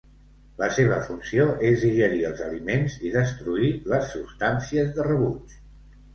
[0.59, 5.55] La seva funció és digerir els aliments i destruir les substàncies de rebuig.